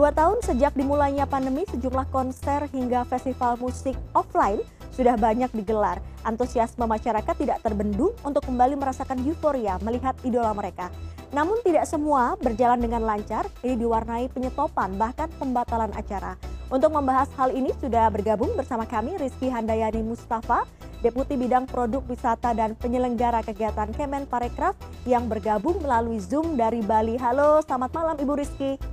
Dua 0.00 0.16
tahun 0.16 0.40
sejak 0.40 0.80
dimulainya 0.80 1.28
pandemi, 1.28 1.68
sejumlah 1.68 2.08
konser 2.08 2.64
hingga 2.72 3.04
festival 3.04 3.60
musik 3.60 3.92
offline 4.16 4.64
sudah 4.96 5.12
banyak 5.12 5.52
digelar. 5.52 6.00
Antusiasme 6.24 6.88
masyarakat 6.88 7.36
tidak 7.36 7.60
terbendung 7.60 8.16
untuk 8.24 8.48
kembali 8.48 8.80
merasakan 8.80 9.20
euforia 9.28 9.76
melihat 9.84 10.16
idola 10.24 10.56
mereka. 10.56 10.88
Namun 11.36 11.60
tidak 11.60 11.84
semua 11.84 12.32
berjalan 12.40 12.80
dengan 12.80 13.04
lancar, 13.04 13.44
ini 13.60 13.76
diwarnai 13.76 14.32
penyetopan 14.32 14.96
bahkan 14.96 15.28
pembatalan 15.36 15.92
acara. 15.92 16.40
Untuk 16.72 16.96
membahas 16.96 17.28
hal 17.36 17.52
ini 17.52 17.68
sudah 17.76 18.08
bergabung 18.08 18.56
bersama 18.56 18.88
kami 18.88 19.20
Rizky 19.20 19.52
Handayani 19.52 20.00
Mustafa, 20.00 20.64
Deputi 21.04 21.36
Bidang 21.36 21.68
Produk 21.68 22.00
Wisata 22.08 22.56
dan 22.56 22.72
Penyelenggara 22.72 23.44
Kegiatan 23.44 23.92
Kemen 23.92 24.24
Parekraf 24.24 24.80
yang 25.04 25.28
bergabung 25.28 25.76
melalui 25.84 26.24
Zoom 26.24 26.56
dari 26.56 26.80
Bali. 26.80 27.20
Halo, 27.20 27.60
selamat 27.68 27.92
malam 27.92 28.16
Ibu 28.16 28.32
Rizky. 28.40 28.89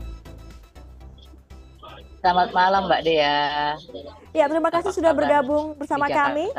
Selamat 2.28 2.52
malam 2.52 2.92
Mbak 2.92 3.02
Dea. 3.08 3.80
Ya, 4.36 4.52
terima 4.52 4.68
kasih 4.68 4.92
sudah 4.92 5.16
bergabung 5.16 5.80
bersama 5.80 6.12
kami. 6.12 6.52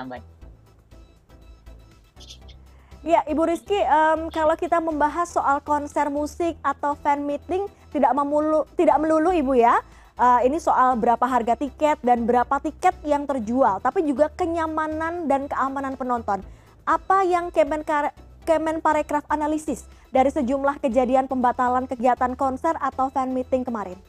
Ya, 3.04 3.20
Ibu 3.28 3.44
Rizky, 3.44 3.76
um, 3.76 4.32
kalau 4.32 4.56
kita 4.56 4.80
membahas 4.80 5.28
soal 5.28 5.60
konser 5.60 6.08
musik 6.08 6.56
atau 6.64 6.96
fan 6.96 7.20
meeting 7.20 7.68
tidak 7.92 8.16
memulu, 8.16 8.64
tidak 8.80 8.96
melulu 8.96 9.28
Ibu 9.28 9.60
ya. 9.60 9.76
Uh, 10.16 10.40
ini 10.48 10.56
soal 10.56 10.96
berapa 10.96 11.28
harga 11.28 11.52
tiket 11.60 12.00
dan 12.00 12.24
berapa 12.24 12.64
tiket 12.64 12.96
yang 13.04 13.28
terjual, 13.28 13.76
tapi 13.84 14.08
juga 14.08 14.32
kenyamanan 14.32 15.28
dan 15.28 15.52
keamanan 15.52 16.00
penonton. 16.00 16.40
Apa 16.88 17.28
yang 17.28 17.52
Kemen, 17.52 17.84
Kemen 18.48 18.80
Parekraf 18.80 19.28
analisis 19.28 19.84
dari 20.08 20.32
sejumlah 20.32 20.80
kejadian 20.80 21.28
pembatalan 21.28 21.84
kegiatan 21.84 22.32
konser 22.40 22.72
atau 22.80 23.12
fan 23.12 23.36
meeting 23.36 23.68
kemarin? 23.68 24.00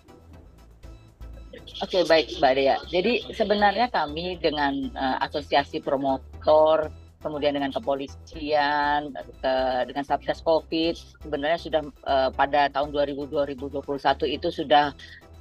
Oke, 1.77 2.01
baik 2.09 2.41
Mbak 2.41 2.53
Dea. 2.57 2.77
Jadi 2.89 3.13
sebenarnya 3.29 3.87
kami 3.93 4.41
dengan 4.41 4.89
uh, 4.97 5.21
asosiasi 5.21 5.77
promotor, 5.79 6.89
kemudian 7.21 7.53
dengan 7.55 7.69
kepolisian, 7.69 9.13
ke, 9.13 9.53
dengan 9.85 10.03
Satgas 10.03 10.41
Covid, 10.41 10.97
sebenarnya 11.21 11.59
sudah 11.61 11.81
uh, 12.09 12.29
pada 12.33 12.71
tahun 12.73 12.89
2020-2021 12.91 14.35
itu 14.35 14.49
sudah 14.49 14.95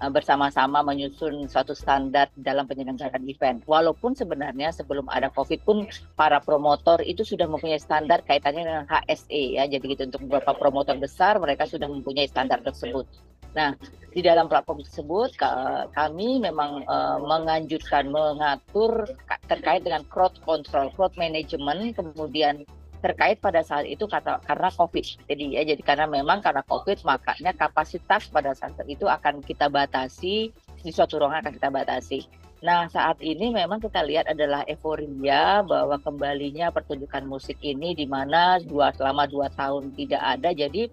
uh, 0.04 0.10
bersama-sama 0.12 0.84
menyusun 0.84 1.46
suatu 1.48 1.72
standar 1.72 2.28
dalam 2.36 2.68
penyelenggaraan 2.68 3.24
event. 3.24 3.62
Walaupun 3.64 4.12
sebenarnya 4.12 4.74
sebelum 4.74 5.08
ada 5.08 5.32
COVID 5.32 5.60
pun 5.64 5.88
para 6.18 6.42
promotor 6.42 7.00
itu 7.02 7.24
sudah 7.24 7.48
mempunyai 7.48 7.80
standar 7.80 8.20
kaitannya 8.26 8.62
dengan 8.66 8.84
HSE 8.86 9.56
ya. 9.58 9.64
Jadi 9.64 9.84
gitu 9.96 10.02
untuk 10.06 10.22
beberapa 10.26 10.52
promotor 10.54 10.98
besar 11.00 11.40
mereka 11.40 11.64
sudah 11.64 11.86
mempunyai 11.88 12.28
standar 12.28 12.60
tersebut. 12.60 13.06
Nah, 13.56 13.72
di 14.12 14.24
dalam 14.24 14.48
platform 14.48 14.82
tersebut 14.82 15.36
kami 15.94 16.42
memang 16.42 16.82
uh, 16.88 17.22
menganjurkan 17.22 18.10
mengatur 18.10 19.06
terkait 19.46 19.84
dengan 19.84 20.02
crowd 20.08 20.34
control, 20.42 20.90
crowd 20.96 21.14
management, 21.14 21.94
kemudian 21.94 22.64
terkait 22.98 23.38
pada 23.38 23.62
saat 23.62 23.86
itu 23.86 24.10
kata 24.10 24.42
karena 24.42 24.68
COVID. 24.74 25.30
Jadi 25.30 25.44
ya 25.54 25.62
jadi 25.62 25.82
karena 25.86 26.06
memang 26.10 26.42
karena 26.42 26.66
COVID 26.66 27.06
makanya 27.06 27.54
kapasitas 27.54 28.26
pada 28.26 28.52
saat 28.58 28.74
itu 28.90 29.06
akan 29.06 29.38
kita 29.44 29.70
batasi 29.70 30.50
di 30.82 30.90
suatu 30.90 31.22
ruangan 31.22 31.46
akan 31.46 31.54
kita 31.54 31.70
batasi. 31.70 32.20
Nah 32.58 32.90
saat 32.90 33.22
ini 33.22 33.54
memang 33.54 33.78
kita 33.78 34.02
lihat 34.02 34.26
adalah 34.26 34.66
euforia 34.66 35.62
bahwa 35.62 35.94
kembalinya 36.02 36.74
pertunjukan 36.74 37.22
musik 37.22 37.62
ini 37.62 37.94
di 37.94 38.06
mana 38.10 38.58
dua 38.58 38.90
selama 38.90 39.30
dua 39.30 39.46
tahun 39.54 39.94
tidak 39.94 40.18
ada. 40.18 40.50
Jadi 40.50 40.90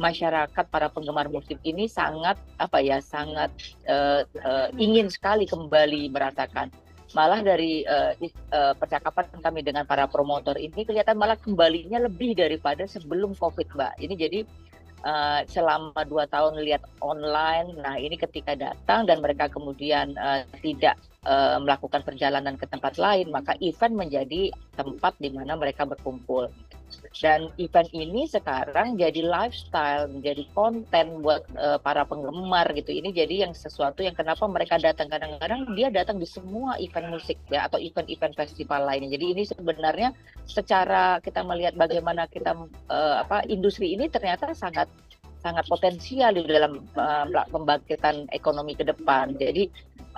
masyarakat 0.00 0.64
para 0.72 0.88
penggemar 0.88 1.28
musik 1.28 1.60
ini 1.64 1.88
sangat 1.88 2.40
apa 2.56 2.78
ya 2.80 2.98
sangat 3.00 3.52
uh, 3.88 4.24
uh, 4.40 4.68
ingin 4.80 5.12
sekali 5.12 5.44
kembali 5.44 6.08
merasakan. 6.12 6.72
Malah 7.12 7.44
dari 7.44 7.84
uh, 7.84 8.16
uh, 8.56 8.72
percakapan 8.72 9.28
kami 9.44 9.60
dengan 9.60 9.84
para 9.84 10.08
promotor 10.08 10.56
ini 10.56 10.80
kelihatan 10.80 11.20
malah 11.20 11.36
kembalinya 11.36 12.00
lebih 12.08 12.32
daripada 12.32 12.88
sebelum 12.88 13.36
covid 13.36 13.68
mbak. 13.76 13.92
Ini 14.00 14.14
jadi 14.16 14.40
uh, 15.04 15.40
selama 15.44 16.00
dua 16.08 16.24
tahun 16.30 16.62
lihat 16.62 16.82
online 17.02 17.76
nah 17.82 17.98
ini 17.98 18.16
ketika 18.16 18.56
datang 18.56 19.04
dan 19.04 19.20
mereka 19.20 19.50
kemudian 19.50 20.14
uh, 20.16 20.46
tidak 20.62 20.96
uh, 21.26 21.58
melakukan 21.62 22.02
perjalanan 22.06 22.54
ke 22.58 22.66
tempat 22.66 22.98
lain 22.98 23.30
maka 23.30 23.56
event 23.62 23.94
menjadi 23.94 24.52
tempat 24.74 25.16
di 25.18 25.30
mana 25.30 25.58
mereka 25.58 25.86
berkumpul 25.86 26.50
dan 27.22 27.48
event 27.56 27.88
ini 27.94 28.28
sekarang 28.28 29.00
jadi 29.00 29.24
lifestyle, 29.24 30.10
menjadi 30.10 30.44
konten 30.52 31.24
buat 31.24 31.46
uh, 31.56 31.78
para 31.80 32.04
penggemar 32.04 32.68
gitu. 32.76 32.92
Ini 32.92 33.14
jadi 33.14 33.48
yang 33.48 33.52
sesuatu 33.56 34.04
yang 34.04 34.16
kenapa 34.16 34.44
mereka 34.44 34.76
datang 34.76 35.08
kadang-kadang 35.08 35.72
dia 35.72 35.88
datang 35.88 36.20
di 36.20 36.28
semua 36.28 36.76
event 36.82 37.08
musik 37.12 37.38
ya 37.48 37.68
atau 37.70 37.80
event-event 37.80 38.34
festival 38.36 38.84
lainnya. 38.84 39.14
Jadi 39.16 39.24
ini 39.32 39.42
sebenarnya 39.46 40.12
secara 40.44 41.22
kita 41.22 41.40
melihat 41.46 41.78
bagaimana 41.78 42.28
kita 42.28 42.52
uh, 42.90 43.16
apa 43.22 43.46
industri 43.48 43.94
ini 43.96 44.10
ternyata 44.10 44.52
sangat 44.52 44.88
sangat 45.42 45.66
potensial 45.66 46.30
di 46.38 46.46
dalam 46.46 46.86
uh, 46.94 47.26
pembangkitan 47.50 48.30
ekonomi 48.30 48.78
ke 48.78 48.86
depan. 48.86 49.34
Jadi 49.34 49.66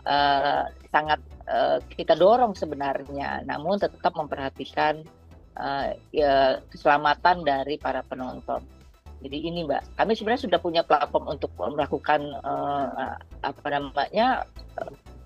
uh, 0.06 0.68
sangat 0.88 1.20
uh, 1.48 1.78
kita 1.92 2.14
dorong 2.16 2.56
sebenarnya, 2.56 3.44
namun 3.44 3.80
tetap 3.80 4.14
memperhatikan 4.16 5.04
uh, 5.58 5.92
ya, 6.14 6.60
keselamatan 6.70 7.42
dari 7.44 7.76
para 7.76 8.00
penonton. 8.06 8.62
Jadi 9.24 9.40
ini 9.40 9.64
Mbak, 9.64 9.96
kami 9.96 10.12
sebenarnya 10.12 10.44
sudah 10.44 10.60
punya 10.60 10.82
platform 10.84 11.32
untuk 11.32 11.48
melakukan 11.56 12.20
uh, 12.44 13.16
apa 13.40 13.66
namanya 13.72 14.44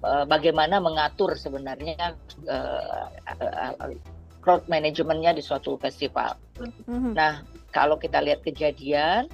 uh, 0.07 0.23
bagaimana 0.23 0.79
mengatur 0.79 1.35
sebenarnya 1.35 2.15
uh, 2.47 3.11
uh, 3.43 3.91
crowd 4.39 4.63
manajemennya 4.71 5.35
di 5.35 5.43
suatu 5.43 5.75
festival. 5.83 6.39
Mm-hmm. 6.63 7.13
Nah, 7.19 7.43
kalau 7.75 7.99
kita 7.99 8.23
lihat 8.23 8.47
kejadian 8.47 9.27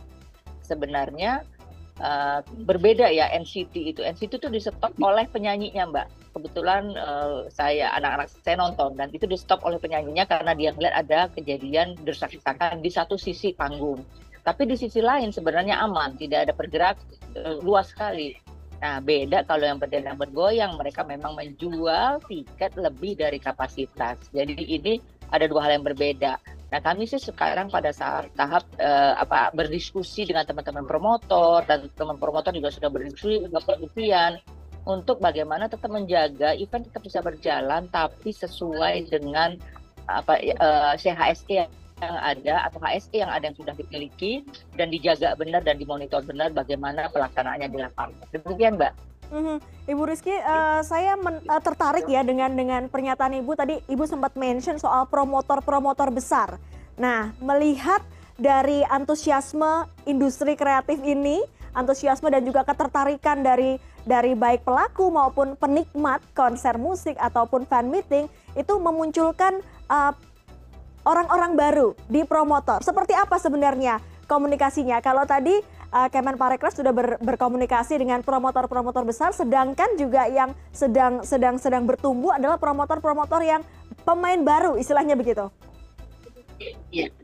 sebenarnya 0.65 1.44
uh, 2.00 2.41
berbeda 2.65 3.10
ya 3.10 3.31
NCT 3.34 3.75
itu. 3.94 4.00
NCT 4.00 4.41
itu 4.41 4.49
disetop 4.50 4.94
oleh 5.03 5.28
penyanyinya 5.31 5.91
Mbak 5.91 6.06
kebetulan 6.34 6.91
uh, 6.99 7.47
saya 7.47 7.94
anak-anak 7.94 8.27
saya 8.43 8.59
nonton 8.59 8.99
dan 8.99 9.09
itu 9.15 9.25
di 9.25 9.38
stop 9.38 9.62
oleh 9.62 9.78
penyanyinya 9.78 10.27
karena 10.27 10.50
dia 10.53 10.75
melihat 10.75 11.06
ada 11.06 11.21
kejadian 11.31 11.94
desak-desakan 12.03 12.83
di 12.83 12.91
satu 12.91 13.15
sisi 13.15 13.54
panggung. 13.54 14.03
Tapi 14.44 14.69
di 14.69 14.77
sisi 14.77 15.00
lain 15.00 15.33
sebenarnya 15.33 15.81
aman, 15.81 16.19
tidak 16.21 16.50
ada 16.50 16.53
pergerak 16.53 16.99
uh, 17.38 17.62
luas 17.62 17.94
sekali. 17.94 18.34
Nah, 18.83 19.00
beda 19.00 19.49
kalau 19.49 19.65
yang 19.65 19.81
berdendang 19.81 20.21
bergoyang, 20.21 20.77
mereka 20.77 21.06
memang 21.06 21.33
menjual 21.38 22.21
tiket 22.28 22.77
lebih 22.77 23.16
dari 23.16 23.41
kapasitas. 23.41 24.21
Jadi 24.28 24.60
ini 24.60 25.00
ada 25.33 25.49
dua 25.49 25.65
hal 25.65 25.81
yang 25.81 25.87
berbeda. 25.87 26.37
Nah, 26.73 26.81
kami 26.83 27.07
sih 27.07 27.21
sekarang 27.21 27.71
pada 27.71 27.95
saat 27.95 28.33
tahap 28.35 28.65
uh, 28.81 29.15
apa 29.21 29.55
berdiskusi 29.55 30.27
dengan 30.27 30.43
teman-teman 30.49 30.89
promotor 30.89 31.63
dan 31.69 31.87
teman 31.95 32.19
promotor 32.19 32.51
juga 32.51 32.73
sudah 32.73 32.91
berdiskusi 32.91 33.47
produksian 33.53 34.41
untuk 34.85 35.21
bagaimana 35.21 35.69
tetap 35.69 35.89
menjaga 35.89 36.53
event 36.57 36.85
tetap 36.85 37.03
bisa 37.05 37.25
berjalan 37.25 37.89
tapi 37.89 38.31
sesuai 38.33 39.09
dengan 39.09 39.57
apa 40.05 40.37
uh, 40.37 40.93
eh, 40.93 40.95
CHSE 41.01 41.65
yang 42.05 42.17
ada 42.21 42.69
atau 42.69 42.79
HSE 42.83 43.17
yang 43.17 43.33
ada 43.33 43.49
yang 43.49 43.57
sudah 43.57 43.73
dimiliki 43.73 44.45
dan 44.77 44.93
dijaga 44.93 45.33
benar 45.39 45.65
dan 45.65 45.81
dimonitor 45.81 46.21
benar 46.27 46.53
bagaimana 46.53 47.09
pelaksanaannya 47.09 47.69
di 47.71 47.79
lapangan. 47.81 48.27
Demikian, 48.35 48.77
Mbak. 48.77 48.93
Mm-hmm. 49.33 49.57
Ibu 49.85 50.03
Rizky, 50.09 50.33
uh, 50.33 50.81
saya 50.81 51.17
men, 51.21 51.41
uh, 51.45 51.61
tertarik 51.61 52.09
ya 52.09 52.25
dengan 52.25 52.53
dengan 52.53 52.89
pernyataan 52.89 53.37
Ibu 53.41 53.53
tadi. 53.57 53.81
Ibu 53.89 54.05
sempat 54.09 54.33
mention 54.37 54.81
soal 54.81 55.05
promotor-promotor 55.09 56.09
besar. 56.12 56.57
Nah, 56.97 57.33
melihat 57.41 58.01
dari 58.34 58.83
antusiasme 58.87 59.87
industri 60.09 60.59
kreatif 60.59 60.98
ini, 61.04 61.43
antusiasme 61.75 62.31
dan 62.31 62.43
juga 62.43 62.66
ketertarikan 62.66 63.43
dari 63.43 63.78
dari 64.04 64.37
baik 64.37 64.69
pelaku 64.69 65.09
maupun 65.09 65.57
penikmat 65.57 66.21
konser 66.37 66.77
musik 66.77 67.16
ataupun 67.16 67.65
fan 67.65 67.89
meeting 67.89 68.28
itu 68.53 68.75
memunculkan 68.77 69.59
uh, 69.89 70.13
orang-orang 71.04 71.57
baru 71.57 71.89
di 72.09 72.25
promotor. 72.25 72.84
Seperti 72.84 73.16
apa 73.16 73.37
sebenarnya 73.41 74.01
komunikasinya? 74.28 75.01
Kalau 75.01 75.25
tadi 75.28 75.60
uh, 75.95 76.09
Kemen 76.11 76.35
sudah 76.75 76.91
ber, 76.91 77.17
berkomunikasi 77.23 78.03
dengan 78.03 78.21
promotor-promotor 78.27 79.07
besar, 79.07 79.31
sedangkan 79.31 79.95
juga 79.95 80.27
yang 80.27 80.51
sedang 80.75 81.23
sedang 81.23 81.57
sedang 81.57 81.87
bertumbuh 81.87 82.35
adalah 82.35 82.59
promotor-promotor 82.59 83.41
yang 83.47 83.63
pemain 84.03 84.43
baru, 84.43 84.75
istilahnya 84.75 85.15
begitu. 85.15 85.47
Iya. 86.91 87.15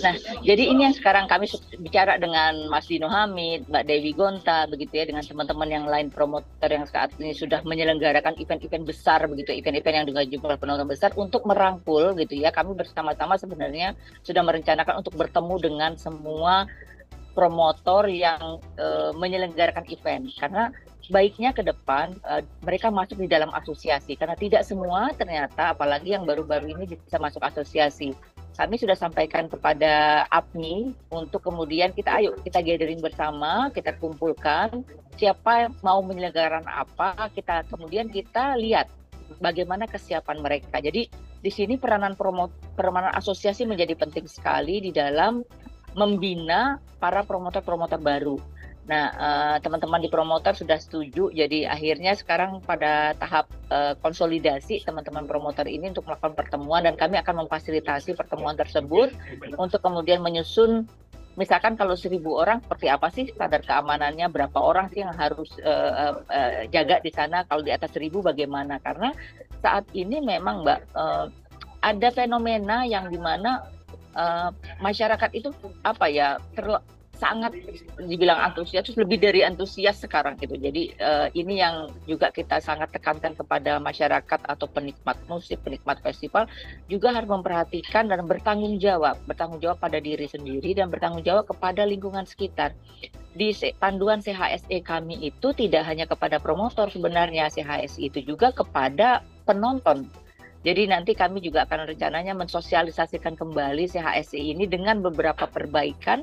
Nah, 0.00 0.16
jadi 0.40 0.72
ini 0.72 0.88
yang 0.88 0.96
sekarang 0.96 1.28
kami 1.28 1.44
bicara 1.80 2.16
dengan 2.16 2.72
Mas 2.72 2.88
Dino 2.88 3.04
Hamid, 3.08 3.68
Mbak 3.68 3.84
Dewi 3.84 4.12
Gonta, 4.16 4.64
begitu 4.64 4.96
ya, 4.96 5.04
dengan 5.04 5.20
teman-teman 5.20 5.68
yang 5.68 5.84
lain 5.84 6.08
promotor 6.08 6.72
yang 6.72 6.88
saat 6.88 7.12
ini 7.20 7.36
sudah 7.36 7.60
menyelenggarakan 7.60 8.36
event-event 8.40 8.88
besar, 8.88 9.20
begitu, 9.28 9.52
event-event 9.52 9.96
yang 10.04 10.06
dengan 10.08 10.24
jumlah 10.24 10.56
penonton 10.56 10.88
besar 10.88 11.12
untuk 11.20 11.44
merangkul, 11.44 12.16
gitu 12.16 12.32
ya. 12.32 12.48
Kami 12.48 12.72
bersama-sama 12.72 13.36
sebenarnya 13.36 13.92
sudah 14.24 14.40
merencanakan 14.40 15.04
untuk 15.04 15.20
bertemu 15.20 15.54
dengan 15.60 15.92
semua 16.00 16.64
promotor 17.32 18.08
yang 18.08 18.60
uh, 18.76 19.10
menyelenggarakan 19.16 19.84
event 19.88 20.28
karena 20.36 20.72
baiknya 21.10 21.50
ke 21.50 21.66
depan 21.66 22.14
uh, 22.22 22.44
mereka 22.62 22.88
masuk 22.92 23.18
di 23.18 23.28
dalam 23.28 23.50
asosiasi 23.52 24.14
karena 24.14 24.38
tidak 24.38 24.62
semua 24.62 25.10
ternyata 25.16 25.74
apalagi 25.74 26.14
yang 26.14 26.24
baru-baru 26.24 26.72
ini 26.72 26.96
bisa 26.96 27.18
masuk 27.18 27.42
asosiasi. 27.42 28.14
Kami 28.52 28.76
sudah 28.76 28.92
sampaikan 28.92 29.48
kepada 29.48 30.28
APMI 30.28 30.92
untuk 31.08 31.40
kemudian 31.40 31.88
kita 31.96 32.20
ayo 32.20 32.36
kita 32.44 32.60
gathering 32.60 33.00
bersama, 33.00 33.72
kita 33.72 33.96
kumpulkan 33.96 34.84
siapa 35.16 35.66
yang 35.68 35.72
mau 35.80 36.04
menyelenggarakan 36.04 36.68
apa, 36.68 37.32
kita 37.32 37.64
kemudian 37.72 38.12
kita 38.12 38.60
lihat 38.60 38.92
bagaimana 39.40 39.88
kesiapan 39.88 40.44
mereka. 40.44 40.84
Jadi 40.84 41.08
di 41.42 41.50
sini 41.50 41.74
peranan 41.80 42.14
promo 42.14 42.52
peranan 42.76 43.10
asosiasi 43.16 43.64
menjadi 43.64 43.98
penting 43.98 44.28
sekali 44.28 44.78
di 44.78 44.94
dalam 44.94 45.42
membina 45.92 46.80
para 46.98 47.24
promotor-promotor 47.26 48.00
baru. 48.00 48.36
Nah, 48.82 49.14
uh, 49.14 49.56
teman-teman 49.62 50.02
di 50.02 50.10
promotor 50.10 50.58
sudah 50.58 50.74
setuju, 50.74 51.30
jadi 51.30 51.70
akhirnya 51.70 52.18
sekarang 52.18 52.58
pada 52.66 53.14
tahap 53.14 53.46
uh, 53.70 53.94
konsolidasi 54.02 54.82
teman-teman 54.82 55.22
promotor 55.30 55.70
ini 55.70 55.94
untuk 55.94 56.10
melakukan 56.10 56.34
pertemuan 56.34 56.82
dan 56.82 56.98
kami 56.98 57.14
akan 57.22 57.46
memfasilitasi 57.46 58.18
pertemuan 58.18 58.58
tersebut 58.58 59.14
untuk 59.54 59.78
kemudian 59.78 60.18
menyusun 60.18 60.90
misalkan 61.32 61.80
kalau 61.80 61.96
seribu 61.96 62.36
orang 62.36 62.60
seperti 62.60 62.86
apa 62.92 63.08
sih 63.08 63.24
standar 63.32 63.64
keamanannya 63.64 64.28
berapa 64.28 64.58
orang 64.60 64.92
sih 64.92 65.00
yang 65.00 65.16
harus 65.16 65.48
uh, 65.64 66.20
uh, 66.28 66.68
jaga 66.68 67.00
di 67.00 67.08
sana 67.08 67.48
kalau 67.48 67.64
di 67.64 67.72
atas 67.72 67.88
seribu 67.88 68.20
bagaimana 68.20 68.76
karena 68.84 69.16
saat 69.64 69.88
ini 69.96 70.20
memang 70.20 70.60
mbak 70.60 70.80
uh, 70.92 71.32
ada 71.82 72.08
fenomena 72.12 72.84
yang 72.84 73.08
di 73.08 73.16
mana 73.16 73.64
uh, 74.16 74.50
masyarakat 74.80 75.30
itu 75.36 75.50
apa 75.84 76.06
ya 76.08 76.36
ter, 76.56 76.66
sangat 77.22 77.54
dibilang 78.02 78.50
antusias 78.50 78.90
lebih 78.98 79.22
dari 79.22 79.46
antusias 79.46 80.02
sekarang 80.02 80.34
gitu. 80.42 80.58
Jadi 80.58 80.90
uh, 80.98 81.30
ini 81.38 81.62
yang 81.62 81.86
juga 82.10 82.34
kita 82.34 82.58
sangat 82.58 82.90
tekankan 82.90 83.38
kepada 83.38 83.78
masyarakat 83.78 84.40
atau 84.42 84.66
penikmat 84.66 85.14
musik, 85.30 85.62
penikmat 85.62 86.02
festival 86.02 86.50
juga 86.90 87.14
harus 87.14 87.30
memperhatikan 87.30 88.10
dan 88.10 88.26
bertanggung 88.26 88.82
jawab, 88.82 89.14
bertanggung 89.30 89.62
jawab 89.62 89.78
pada 89.78 90.02
diri 90.02 90.26
sendiri 90.26 90.74
dan 90.74 90.90
bertanggung 90.90 91.22
jawab 91.22 91.46
kepada 91.46 91.86
lingkungan 91.86 92.26
sekitar. 92.26 92.74
Di 93.32 93.54
panduan 93.78 94.20
CHSE 94.20 94.82
kami 94.84 95.22
itu 95.22 95.54
tidak 95.54 95.86
hanya 95.88 96.04
kepada 96.04 96.42
promotor 96.42 96.90
sebenarnya 96.90 97.48
CHSE 97.54 98.10
itu 98.10 98.18
juga 98.26 98.50
kepada 98.50 99.22
penonton 99.46 100.10
jadi 100.62 100.86
nanti 100.86 101.18
kami 101.18 101.42
juga 101.42 101.66
akan 101.66 101.90
rencananya 101.90 102.38
mensosialisasikan 102.38 103.34
kembali 103.34 103.90
CHSI 103.90 104.54
ini 104.54 104.70
dengan 104.70 105.02
beberapa 105.02 105.50
perbaikan 105.50 106.22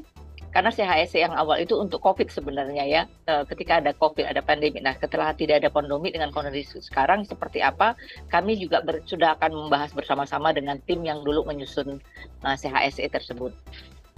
karena 0.49 0.73
CHSI 0.73 1.29
yang 1.29 1.35
awal 1.37 1.61
itu 1.61 1.77
untuk 1.77 2.01
COVID 2.01 2.33
sebenarnya 2.33 2.83
ya. 2.87 3.01
E, 3.29 3.45
ketika 3.53 3.77
ada 3.77 3.93
COVID, 3.93 4.25
ada 4.25 4.41
pandemi. 4.41 4.81
Nah, 4.81 4.97
setelah 4.97 5.29
tidak 5.37 5.61
ada 5.61 5.69
pandemi 5.69 6.09
dengan 6.09 6.33
kondisi 6.33 6.81
sekarang 6.81 7.21
seperti 7.21 7.61
apa, 7.61 7.93
kami 8.33 8.57
juga 8.57 8.81
ber, 8.81 9.05
sudah 9.05 9.37
akan 9.37 9.67
membahas 9.67 9.93
bersama-sama 9.93 10.49
dengan 10.49 10.81
tim 10.89 11.05
yang 11.05 11.21
dulu 11.21 11.45
menyusun 11.45 12.01
uh, 12.41 12.55
e, 12.55 12.57
CHSI 12.57 13.13
tersebut. 13.13 13.53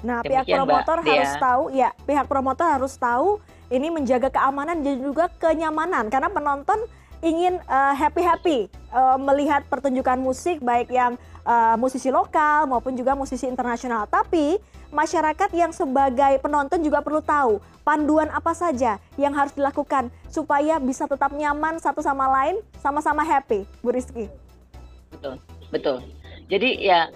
Nah, 0.08 0.24
Demikian, 0.24 0.46
pihak 0.46 0.46
promotor 0.64 0.98
Mbak, 1.04 1.12
harus 1.12 1.34
ya. 1.36 1.40
tahu, 1.42 1.64
ya, 1.76 1.90
pihak 2.08 2.26
promotor 2.32 2.68
harus 2.80 2.94
tahu 2.96 3.30
ini 3.68 3.88
menjaga 3.92 4.32
keamanan 4.32 4.80
dan 4.88 4.96
juga 5.04 5.28
kenyamanan 5.36 6.08
karena 6.08 6.32
penonton 6.32 6.80
ingin 7.22 7.62
uh, 7.70 7.94
happy 7.94 8.22
happy 8.22 8.60
uh, 8.90 9.18
melihat 9.22 9.62
pertunjukan 9.70 10.18
musik 10.18 10.58
baik 10.60 10.90
yang 10.90 11.16
uh, 11.46 11.78
musisi 11.78 12.10
lokal 12.10 12.66
maupun 12.66 12.98
juga 12.98 13.14
musisi 13.14 13.46
internasional. 13.46 14.10
Tapi 14.10 14.58
masyarakat 14.92 15.50
yang 15.56 15.72
sebagai 15.72 16.42
penonton 16.42 16.82
juga 16.84 17.00
perlu 17.00 17.24
tahu 17.24 17.62
panduan 17.86 18.28
apa 18.34 18.52
saja 18.52 19.00
yang 19.16 19.32
harus 19.32 19.54
dilakukan 19.56 20.12
supaya 20.28 20.78
bisa 20.82 21.08
tetap 21.08 21.32
nyaman 21.32 21.80
satu 21.80 22.04
sama 22.04 22.28
lain, 22.28 22.60
sama-sama 22.82 23.24
happy, 23.24 23.64
Bu 23.80 23.94
Rizky. 23.94 24.28
Betul, 25.14 25.40
betul. 25.72 25.98
Jadi 26.52 26.84
ya 26.84 27.08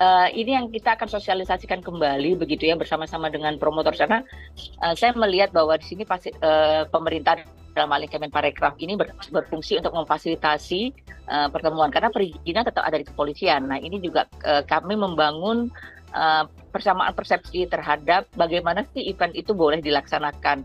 uh, 0.00 0.28
ini 0.30 0.56
yang 0.56 0.66
kita 0.70 0.98
akan 0.98 1.08
sosialisasikan 1.10 1.82
kembali 1.84 2.38
begitu 2.38 2.66
ya 2.66 2.74
bersama-sama 2.78 3.30
dengan 3.30 3.58
promotor 3.60 3.94
karena 3.94 4.22
uh, 4.82 4.94
saya 4.96 5.14
melihat 5.14 5.54
bahwa 5.54 5.78
di 5.78 5.86
sini 5.86 6.02
pasti 6.06 6.30
uh, 6.42 6.86
pemerintah 6.88 7.42
dalam 7.74 7.90
hal 7.90 8.06
ini 8.06 8.10
Kemenparekraf 8.10 8.78
ini 8.78 8.94
ber, 8.94 9.10
berfungsi 9.34 9.82
untuk 9.82 9.98
memfasilitasi 9.98 10.94
uh, 11.26 11.50
pertemuan 11.50 11.90
karena 11.90 12.08
perizinan 12.14 12.62
tetap 12.62 12.86
ada 12.86 13.02
di 13.02 13.06
kepolisian. 13.06 13.66
Nah 13.66 13.82
ini 13.82 13.98
juga 13.98 14.30
uh, 14.46 14.62
kami 14.62 14.94
membangun 14.94 15.74
uh, 16.14 16.46
persamaan 16.70 17.10
persepsi 17.10 17.66
terhadap 17.66 18.30
bagaimana 18.38 18.86
sih 18.94 19.10
event 19.10 19.34
itu 19.34 19.50
boleh 19.50 19.82
dilaksanakan 19.82 20.62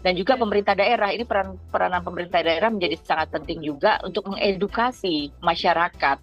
dan 0.00 0.12
juga 0.16 0.36
pemerintah 0.36 0.72
daerah 0.72 1.12
ini 1.12 1.24
peran 1.28 1.60
peranan 1.68 2.00
pemerintah 2.00 2.40
daerah 2.40 2.72
menjadi 2.72 2.96
sangat 3.04 3.32
penting 3.32 3.60
juga 3.60 4.00
untuk 4.04 4.28
mengedukasi 4.28 5.32
masyarakat. 5.44 6.18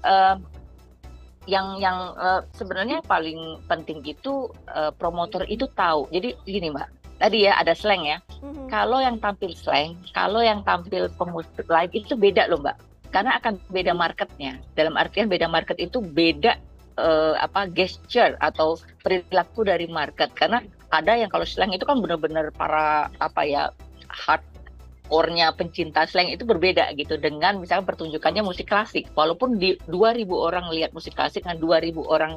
Uh, 0.00 0.38
yang 1.50 1.82
yang 1.82 2.14
uh, 2.14 2.46
sebenarnya 2.54 3.02
paling 3.10 3.58
penting 3.66 3.98
itu 4.06 4.46
uh, 4.70 4.94
promotor 4.94 5.42
itu 5.50 5.66
tahu. 5.74 6.06
Jadi 6.14 6.38
gini 6.46 6.70
mbak, 6.70 6.86
tadi 7.18 7.50
ya 7.50 7.58
ada 7.58 7.74
slang 7.74 8.06
ya. 8.06 8.22
Mm-hmm. 8.38 8.70
Kalau 8.70 9.02
yang 9.02 9.18
tampil 9.18 9.50
slang, 9.58 9.98
kalau 10.14 10.38
yang 10.38 10.62
tampil 10.62 11.10
pemusik 11.18 11.66
live 11.66 11.90
itu 11.90 12.14
beda 12.14 12.46
loh 12.46 12.62
mbak, 12.62 12.78
karena 13.10 13.34
akan 13.42 13.58
beda 13.74 13.90
marketnya. 13.90 14.62
Dalam 14.78 14.94
artian 14.94 15.26
beda 15.26 15.50
market 15.50 15.76
itu 15.82 15.98
beda 15.98 16.54
uh, 17.02 17.34
apa 17.42 17.66
gesture 17.74 18.38
atau 18.38 18.78
perilaku 19.02 19.66
dari 19.66 19.90
market. 19.90 20.30
Karena 20.38 20.62
ada 20.94 21.18
yang 21.18 21.28
kalau 21.34 21.42
slang 21.42 21.74
itu 21.74 21.82
kan 21.82 21.98
benar-benar 21.98 22.54
para 22.54 23.10
apa 23.18 23.42
ya 23.42 23.74
hard 24.06 24.42
ornya 25.10 25.50
pencinta 25.52 26.06
slang 26.06 26.30
itu 26.30 26.46
berbeda 26.46 26.94
gitu 26.94 27.18
dengan 27.18 27.58
misalnya 27.58 27.86
pertunjukannya 27.86 28.46
musik 28.46 28.70
klasik 28.70 29.10
walaupun 29.18 29.58
di 29.58 29.74
2000 29.90 30.24
orang 30.30 30.70
lihat 30.70 30.94
musik 30.94 31.18
klasik 31.18 31.42
dengan 31.42 31.58
2000 31.58 31.98
orang 32.06 32.32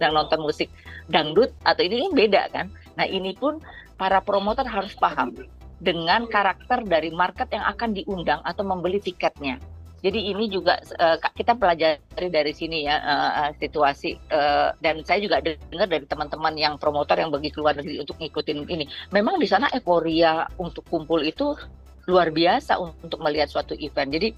yang 0.00 0.12
nonton 0.16 0.40
musik 0.40 0.72
dangdut 1.12 1.52
atau 1.62 1.84
ini, 1.84 2.08
ini 2.08 2.10
beda 2.12 2.48
kan 2.50 2.72
nah 2.96 3.04
ini 3.04 3.36
pun 3.36 3.60
para 4.00 4.20
promotor 4.24 4.64
harus 4.64 4.92
paham 4.96 5.32
dengan 5.80 6.24
karakter 6.24 6.84
dari 6.88 7.12
market 7.12 7.52
yang 7.52 7.64
akan 7.68 7.92
diundang 7.92 8.40
atau 8.44 8.64
membeli 8.64 8.96
tiketnya. 9.00 9.60
Jadi 10.04 10.28
ini 10.28 10.46
juga 10.46 10.78
uh, 11.00 11.18
kita 11.18 11.56
pelajari 11.56 12.28
dari 12.30 12.52
sini 12.52 12.86
ya 12.86 13.00
uh, 13.00 13.50
situasi 13.58 14.14
uh, 14.28 14.70
dan 14.78 15.02
saya 15.02 15.24
juga 15.24 15.40
dengar 15.42 15.88
dari 15.88 16.04
teman-teman 16.06 16.54
yang 16.54 16.74
promotor 16.76 17.16
yang 17.16 17.32
pergi 17.32 17.50
keluar 17.50 17.74
negeri 17.74 18.04
untuk 18.04 18.20
ngikutin 18.20 18.70
ini. 18.70 18.84
Memang 19.10 19.40
di 19.40 19.48
sana 19.48 19.66
euforia 19.72 20.46
untuk 20.60 20.86
kumpul 20.86 21.24
itu 21.24 21.58
luar 22.06 22.30
biasa 22.30 22.78
untuk 22.78 23.18
melihat 23.20 23.50
suatu 23.50 23.74
event. 23.78 24.10
Jadi 24.10 24.32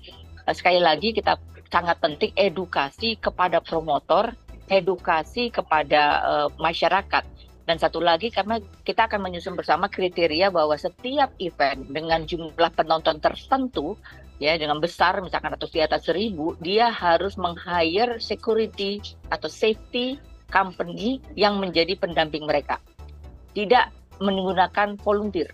uh, 0.49 0.55
sekali 0.57 0.81
lagi 0.81 1.13
kita 1.13 1.37
sangat 1.69 2.01
penting 2.01 2.33
edukasi 2.35 3.21
kepada 3.21 3.61
promotor, 3.61 4.33
edukasi 4.73 5.53
kepada 5.53 6.03
uh, 6.25 6.49
masyarakat. 6.57 7.25
Dan 7.69 7.77
satu 7.77 8.01
lagi 8.01 8.33
karena 8.33 8.57
kita 8.81 9.13
akan 9.13 9.29
menyusun 9.29 9.53
bersama 9.53 9.93
kriteria 9.93 10.49
bahwa 10.49 10.73
setiap 10.81 11.37
event 11.37 11.85
dengan 11.93 12.25
jumlah 12.25 12.73
penonton 12.73 13.21
tertentu 13.21 13.93
ya 14.41 14.57
dengan 14.57 14.81
besar 14.81 15.21
misalkan 15.21 15.53
atau 15.53 15.69
di 15.69 15.85
atas 15.85 16.09
seribu 16.09 16.57
dia 16.65 16.89
harus 16.89 17.37
meng-hire 17.37 18.17
security 18.23 19.05
atau 19.29 19.53
safety 19.53 20.17
company 20.49 21.21
yang 21.37 21.61
menjadi 21.61 21.93
pendamping 22.01 22.49
mereka. 22.49 22.81
Tidak 23.53 24.17
menggunakan 24.25 24.97
volunteer 25.05 25.53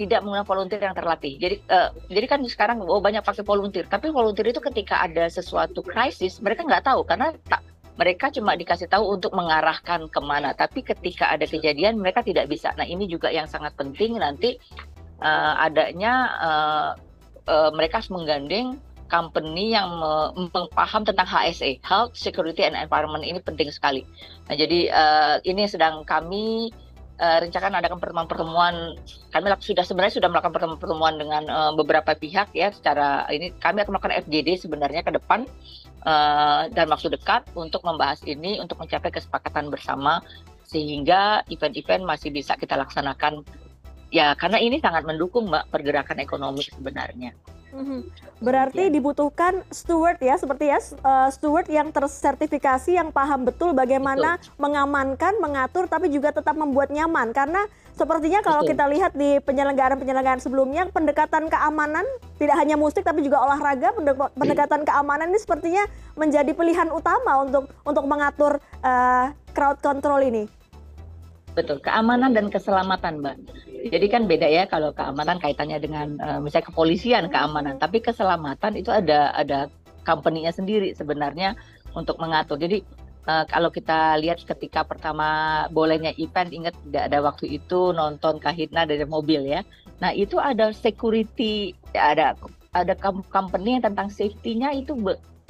tidak 0.00 0.24
menggunakan 0.24 0.48
volunteer 0.48 0.80
yang 0.80 0.96
terlatih. 0.96 1.36
Jadi 1.36 1.56
uh, 1.68 1.92
jadi 2.08 2.24
kan 2.24 2.40
sekarang 2.48 2.80
oh 2.80 3.04
banyak 3.04 3.20
pakai 3.20 3.44
volunteer, 3.44 3.84
tapi 3.84 4.08
volunteer 4.08 4.48
itu 4.48 4.64
ketika 4.64 5.04
ada 5.04 5.28
sesuatu 5.28 5.84
krisis 5.84 6.40
mereka 6.40 6.64
nggak 6.64 6.88
tahu 6.88 7.04
karena 7.04 7.36
tak 7.52 7.60
mereka 8.00 8.32
cuma 8.32 8.56
dikasih 8.56 8.88
tahu 8.88 9.20
untuk 9.20 9.36
mengarahkan 9.36 10.08
ke 10.08 10.20
mana, 10.24 10.56
tapi 10.56 10.80
ketika 10.80 11.28
ada 11.28 11.44
kejadian 11.44 12.00
mereka 12.00 12.24
tidak 12.24 12.48
bisa. 12.48 12.72
Nah 12.80 12.88
ini 12.88 13.04
juga 13.04 13.28
yang 13.28 13.44
sangat 13.44 13.76
penting 13.76 14.16
nanti 14.16 14.56
uh, 15.20 15.60
adanya 15.60 16.12
uh, 16.40 16.90
uh, 17.44 17.70
mereka 17.76 18.00
harus 18.00 18.08
menggandeng 18.08 18.80
company 19.12 19.74
yang 19.74 19.90
paham 20.72 21.02
tentang 21.02 21.26
HSE, 21.26 21.82
Health, 21.82 22.14
Security 22.14 22.62
and 22.62 22.78
Environment 22.78 23.26
ini 23.26 23.42
penting 23.42 23.68
sekali. 23.68 24.06
Nah 24.48 24.54
jadi 24.54 24.80
uh, 24.88 25.36
ini 25.44 25.66
sedang 25.66 26.06
kami 26.06 26.70
uh, 27.20 27.38
rencanakan 27.44 27.78
adakan 27.78 27.98
pertemuan-pertemuan 28.00 28.74
kami 29.30 29.46
sudah 29.60 29.84
sebenarnya 29.84 30.14
sudah 30.16 30.28
melakukan 30.32 30.56
pertemuan-pertemuan 30.56 31.14
dengan 31.20 31.42
uh, 31.46 31.72
beberapa 31.76 32.16
pihak 32.16 32.56
ya 32.56 32.72
secara 32.72 33.28
ini 33.28 33.52
kami 33.60 33.84
akan 33.84 33.92
melakukan 33.94 34.24
FGD 34.26 34.48
sebenarnya 34.56 35.04
ke 35.04 35.12
depan 35.12 35.44
uh, 36.08 36.66
dan 36.72 36.88
waktu 36.88 37.12
dekat 37.12 37.44
untuk 37.52 37.84
membahas 37.84 38.24
ini 38.24 38.58
untuk 38.58 38.80
mencapai 38.80 39.12
kesepakatan 39.12 39.68
bersama 39.68 40.24
sehingga 40.64 41.44
event-event 41.52 42.06
masih 42.08 42.32
bisa 42.32 42.56
kita 42.56 42.74
laksanakan 42.80 43.44
ya 44.10 44.34
karena 44.34 44.58
ini 44.58 44.80
sangat 44.80 45.06
mendukung 45.06 45.46
mbak 45.52 45.70
pergerakan 45.70 46.18
ekonomi 46.18 46.64
sebenarnya. 46.66 47.36
Mhm. 47.70 47.98
Berarti 48.40 48.88
dibutuhkan 48.88 49.62
steward 49.68 50.16
ya, 50.18 50.34
seperti 50.40 50.72
ya, 50.72 50.80
uh, 51.04 51.28
steward 51.28 51.68
yang 51.68 51.92
tersertifikasi, 51.92 52.96
yang 52.96 53.12
paham 53.12 53.44
betul 53.44 53.76
bagaimana 53.76 54.40
mengamankan, 54.56 55.36
mengatur, 55.38 55.84
tapi 55.86 56.08
juga 56.08 56.32
tetap 56.32 56.56
membuat 56.56 56.88
nyaman. 56.88 57.36
Karena 57.36 57.68
sepertinya 57.92 58.40
kalau 58.40 58.64
Betul. 58.64 58.72
kita 58.74 58.84
lihat 58.88 59.12
di 59.12 59.38
penyelenggaraan-penyelenggaraan 59.44 60.40
sebelumnya, 60.40 60.88
pendekatan 60.88 61.52
keamanan 61.52 62.08
tidak 62.40 62.56
hanya 62.56 62.80
musik 62.80 63.04
tapi 63.04 63.20
juga 63.20 63.44
olahraga, 63.44 63.92
pendek- 63.92 64.32
pendekatan 64.34 64.82
keamanan 64.88 65.28
ini 65.28 65.40
sepertinya 65.40 65.84
menjadi 66.16 66.50
pilihan 66.56 66.88
utama 66.88 67.44
untuk 67.44 67.68
untuk 67.84 68.04
mengatur 68.08 68.56
uh, 68.80 69.30
crowd 69.52 69.78
control 69.84 70.24
ini. 70.24 70.59
Betul, 71.60 71.84
keamanan 71.84 72.32
dan 72.32 72.48
keselamatan, 72.48 73.20
Mbak. 73.20 73.36
Jadi 73.92 74.06
kan 74.08 74.24
beda 74.24 74.48
ya 74.48 74.64
kalau 74.64 74.96
keamanan 74.96 75.36
kaitannya 75.36 75.76
dengan 75.76 76.16
uh, 76.16 76.40
misalnya 76.40 76.72
kepolisian 76.72 77.28
keamanan, 77.28 77.76
tapi 77.76 78.00
keselamatan 78.00 78.80
itu 78.80 78.88
ada 78.88 79.28
ada 79.36 79.68
company-nya 80.08 80.56
sendiri 80.56 80.96
sebenarnya 80.96 81.52
untuk 81.92 82.16
mengatur. 82.16 82.56
Jadi 82.56 82.80
uh, 83.28 83.44
kalau 83.44 83.68
kita 83.68 84.16
lihat 84.24 84.40
ketika 84.40 84.88
pertama 84.88 85.64
bolehnya 85.68 86.16
event, 86.16 86.48
ingat 86.48 86.72
tidak 86.88 87.12
ada 87.12 87.18
waktu 87.20 87.60
itu 87.60 87.92
nonton 87.92 88.40
Kahitna 88.40 88.88
dari 88.88 89.04
mobil 89.04 89.44
ya. 89.44 89.60
Nah 90.00 90.16
itu 90.16 90.40
ada 90.40 90.72
security, 90.72 91.76
ada 91.92 92.32
ada 92.72 92.94
company 93.28 93.76
yang 93.76 93.84
tentang 93.84 94.08
safety-nya 94.08 94.72
itu 94.80 94.96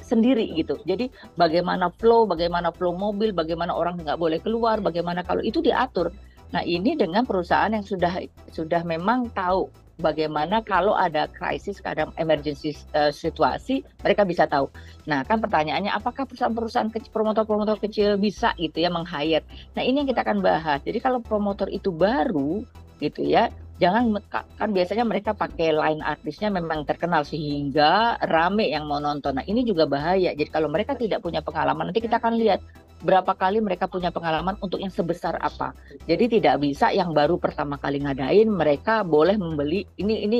sendiri 0.01 0.49
gitu. 0.57 0.77
Jadi 0.83 1.07
bagaimana 1.37 1.93
flow, 1.95 2.27
bagaimana 2.27 2.73
flow 2.73 2.93
mobil, 2.93 3.31
bagaimana 3.31 3.71
orang 3.71 4.01
nggak 4.01 4.19
boleh 4.19 4.41
keluar, 4.41 4.81
bagaimana 4.81 5.23
kalau 5.23 5.39
itu 5.45 5.63
diatur. 5.63 6.11
Nah 6.51 6.65
ini 6.67 6.99
dengan 6.99 7.23
perusahaan 7.23 7.71
yang 7.71 7.85
sudah 7.85 8.27
sudah 8.51 8.83
memang 8.83 9.31
tahu 9.31 9.71
bagaimana 10.01 10.65
kalau 10.65 10.97
ada 10.97 11.29
krisis, 11.29 11.79
ada 11.85 12.09
emergency 12.17 12.75
uh, 12.97 13.13
situasi, 13.13 13.85
mereka 14.01 14.25
bisa 14.25 14.49
tahu. 14.49 14.67
Nah 15.05 15.21
kan 15.23 15.39
pertanyaannya 15.39 15.93
apakah 15.93 16.25
perusahaan-perusahaan 16.27 16.89
kecil, 16.89 17.13
promotor-promotor 17.13 17.77
kecil 17.79 18.17
bisa 18.17 18.51
gitu 18.57 18.81
ya 18.81 18.89
meng-hire. 18.89 19.45
Nah 19.77 19.85
ini 19.85 20.03
yang 20.03 20.09
kita 20.09 20.25
akan 20.25 20.41
bahas. 20.41 20.81
Jadi 20.83 20.99
kalau 20.99 21.21
promotor 21.21 21.69
itu 21.69 21.93
baru 21.93 22.65
gitu 22.99 23.21
ya, 23.23 23.53
jangan 23.81 24.13
kan 24.29 24.69
biasanya 24.69 25.01
mereka 25.01 25.33
pakai 25.33 25.73
line 25.73 26.05
artisnya 26.05 26.53
memang 26.53 26.85
terkenal 26.85 27.25
sehingga 27.25 28.21
rame 28.29 28.69
yang 28.69 28.85
mau 28.85 29.01
nonton. 29.01 29.41
Nah 29.41 29.45
ini 29.49 29.65
juga 29.65 29.89
bahaya. 29.89 30.37
Jadi 30.37 30.53
kalau 30.53 30.69
mereka 30.69 30.93
tidak 30.93 31.25
punya 31.25 31.41
pengalaman 31.41 31.89
nanti 31.89 31.97
kita 31.97 32.21
akan 32.21 32.37
lihat 32.37 32.61
berapa 33.01 33.33
kali 33.33 33.57
mereka 33.57 33.89
punya 33.89 34.13
pengalaman 34.13 34.53
untuk 34.61 34.77
yang 34.77 34.93
sebesar 34.93 35.41
apa. 35.41 35.73
Jadi 36.05 36.37
tidak 36.37 36.61
bisa 36.61 36.93
yang 36.93 37.09
baru 37.09 37.41
pertama 37.41 37.81
kali 37.81 38.05
ngadain 38.05 38.45
mereka 38.45 39.01
boleh 39.01 39.33
membeli 39.33 39.89
ini 39.97 40.29
ini 40.29 40.39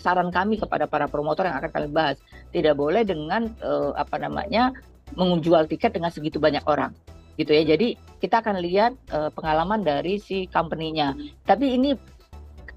saran 0.00 0.32
kami 0.32 0.56
kepada 0.56 0.88
para 0.88 1.04
promotor 1.04 1.44
yang 1.44 1.60
akan 1.60 1.68
kami 1.68 1.88
bahas 1.92 2.16
tidak 2.56 2.72
boleh 2.72 3.04
dengan 3.04 3.52
uh, 3.60 3.92
apa 4.00 4.16
namanya 4.16 4.72
menjual 5.12 5.68
tiket 5.68 5.92
dengan 5.92 6.08
segitu 6.08 6.40
banyak 6.40 6.64
orang 6.64 6.96
gitu 7.36 7.52
ya. 7.52 7.68
Jadi 7.68 8.00
kita 8.18 8.40
akan 8.40 8.64
lihat 8.64 8.96
uh, 9.12 9.28
pengalaman 9.28 9.84
dari 9.84 10.16
si 10.16 10.48
company-nya. 10.48 11.12
Tapi 11.44 11.76
ini 11.76 12.16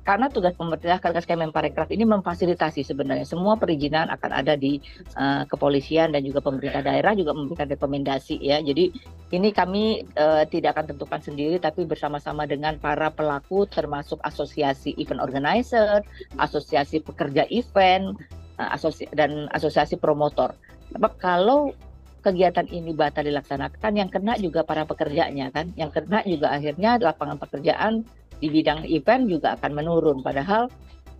karena 0.02 0.34
tugas 0.34 0.58
pemerintah 0.58 0.98
tugas 0.98 1.30
Kemenparekraf 1.30 1.94
ini 1.94 2.10
memfasilitasi 2.10 2.82
sebenarnya 2.82 3.26
semua 3.26 3.54
perizinan 3.54 4.10
akan 4.10 4.32
ada 4.34 4.58
di 4.58 4.82
uh, 5.14 5.46
kepolisian 5.46 6.10
dan 6.10 6.26
juga 6.26 6.42
pemerintah 6.42 6.82
daerah 6.82 7.14
juga 7.14 7.38
memberikan 7.38 7.70
rekomendasi 7.70 8.42
ya. 8.42 8.58
Jadi 8.66 8.90
ini 9.32 9.50
kami 9.54 10.02
uh, 10.18 10.42
tidak 10.50 10.78
akan 10.78 10.98
tentukan 10.98 11.22
sendiri 11.22 11.62
tapi 11.62 11.86
bersama-sama 11.86 12.50
dengan 12.50 12.82
para 12.82 13.14
pelaku 13.14 13.70
termasuk 13.70 14.18
asosiasi 14.26 14.98
event 14.98 15.22
organizer, 15.22 16.02
asosiasi 16.42 17.06
pekerja 17.06 17.46
event, 17.54 18.18
uh, 18.58 18.74
asosi 18.74 19.06
dan 19.14 19.46
asosiasi 19.54 20.02
promotor. 20.02 20.58
Kalau 21.22 21.78
kegiatan 22.22 22.66
ini 22.70 22.94
batal 22.94 23.26
dilaksanakan 23.26 23.92
yang 23.98 24.10
kena 24.10 24.38
juga 24.38 24.62
para 24.66 24.86
pekerjanya 24.86 25.50
kan, 25.54 25.74
yang 25.78 25.94
kena 25.94 26.26
juga 26.26 26.54
akhirnya 26.54 26.98
lapangan 27.02 27.38
pekerjaan 27.38 28.06
di 28.42 28.50
bidang 28.50 28.90
event 28.90 29.30
juga 29.30 29.54
akan 29.56 29.72
menurun. 29.78 30.26
Padahal 30.26 30.68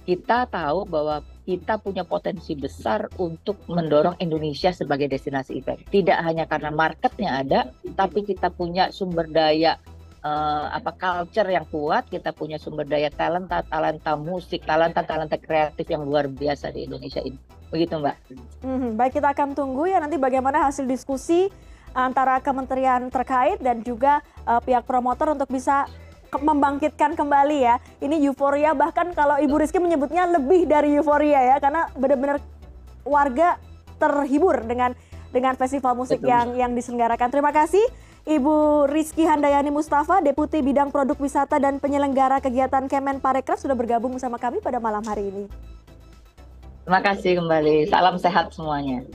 kita 0.04 0.50
tahu 0.50 0.90
bahwa 0.90 1.22
kita 1.46 1.78
punya 1.78 2.02
potensi 2.02 2.58
besar 2.58 3.06
untuk 3.22 3.62
mendorong 3.70 4.18
Indonesia 4.18 4.74
sebagai 4.74 5.06
destinasi 5.10 5.62
event. 5.62 5.82
Tidak 5.90 6.18
hanya 6.18 6.50
karena 6.50 6.74
marketnya 6.74 7.46
ada, 7.46 7.60
tapi 7.94 8.26
kita 8.26 8.50
punya 8.50 8.90
sumber 8.90 9.30
daya 9.30 9.78
uh, 10.26 10.74
apa 10.74 10.94
culture 10.98 11.50
yang 11.50 11.66
kuat, 11.70 12.10
kita 12.10 12.34
punya 12.34 12.58
sumber 12.58 12.86
daya 12.86 13.14
talenta, 13.14 13.62
talenta 13.66 14.18
musik, 14.18 14.66
talenta, 14.66 15.06
talenta 15.06 15.38
kreatif 15.38 15.86
yang 15.90 16.06
luar 16.06 16.30
biasa 16.30 16.74
di 16.74 16.90
Indonesia 16.90 17.22
ini. 17.22 17.38
Begitu, 17.70 17.98
Mbak. 17.98 18.16
Hmm, 18.66 18.90
baik, 18.98 19.22
kita 19.22 19.32
akan 19.34 19.54
tunggu 19.56 19.88
ya 19.90 20.02
nanti 20.02 20.18
bagaimana 20.20 20.68
hasil 20.70 20.86
diskusi 20.86 21.48
antara 21.92 22.40
kementerian 22.40 23.12
terkait 23.12 23.60
dan 23.60 23.84
juga 23.84 24.24
uh, 24.48 24.60
pihak 24.64 24.88
promotor 24.88 25.36
untuk 25.36 25.52
bisa 25.52 25.88
membangkitkan 26.40 27.20
kembali 27.20 27.58
ya. 27.60 27.76
Ini 28.00 28.24
euforia 28.24 28.72
bahkan 28.72 29.12
kalau 29.12 29.36
Ibu 29.36 29.60
Rizky 29.60 29.84
menyebutnya 29.84 30.24
lebih 30.32 30.64
dari 30.64 30.96
euforia 30.96 31.44
ya 31.44 31.56
karena 31.60 31.92
benar-benar 32.00 32.40
warga 33.04 33.60
terhibur 34.00 34.64
dengan 34.64 34.96
dengan 35.36 35.60
festival 35.60 36.00
musik 36.00 36.24
Betul. 36.24 36.32
yang 36.32 36.48
yang 36.56 36.72
diselenggarakan. 36.72 37.28
Terima 37.28 37.52
kasih 37.52 37.84
Ibu 38.24 38.88
Rizky 38.88 39.28
Handayani 39.28 39.74
Mustafa, 39.74 40.24
Deputi 40.24 40.64
Bidang 40.64 40.94
Produk 40.94 41.18
Wisata 41.20 41.60
dan 41.60 41.82
Penyelenggara 41.84 42.40
Kegiatan 42.40 42.88
Kemen 42.88 43.20
Parekraf 43.20 43.60
sudah 43.60 43.76
bergabung 43.76 44.16
bersama 44.16 44.40
kami 44.40 44.64
pada 44.64 44.80
malam 44.80 45.04
hari 45.04 45.28
ini. 45.28 45.46
Terima 46.82 47.02
kasih 47.04 47.38
kembali. 47.44 47.92
Salam 47.92 48.16
sehat 48.18 48.56
semuanya. 48.56 49.06